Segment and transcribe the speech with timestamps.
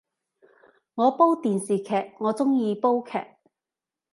[0.95, 3.19] 我煲電視劇，我鍾意煲劇